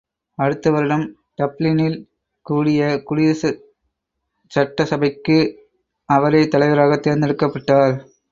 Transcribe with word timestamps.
அடுத்தவருடம் 0.37 1.03
டப்ளினில் 1.35 1.97
கூடிய 2.45 2.79
குடியரசுச்சட்ட 3.09 3.59
கபைக்கு 4.91 5.37
அவரே 6.09 6.41
தலைவராகத் 6.47 7.05
தேர்ந்தெடுக்கப்பட்டார். 7.07 7.95